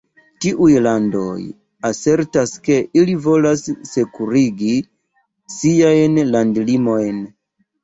Tiuj 0.43 0.69
landoj 0.85 1.33
asertas 1.89 2.55
ke 2.69 2.79
ili 3.03 3.15
volas 3.27 3.65
sekurigi 3.91 4.73
siajn 5.59 6.19
landlimojn. 6.33 7.25